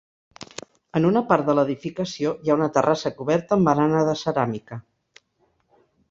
En 0.99 1.03
una 1.09 1.21
part 1.31 1.49
de 1.49 1.53
l'edificació 1.57 2.31
hi 2.47 2.51
ha 2.53 2.55
una 2.59 2.69
terrassa 2.77 3.11
coberta 3.19 3.55
amb 3.57 3.69
barana 3.71 4.01
de 4.09 4.15
ceràmica. 4.23 4.79